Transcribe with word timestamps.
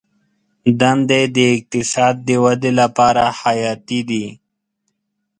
دندې 0.79 1.21
د 1.35 1.37
اقتصاد 1.55 2.15
د 2.27 2.29
ودې 2.43 2.71
لپاره 2.81 3.23
حیاتي 3.41 3.99
دي. 4.09 4.25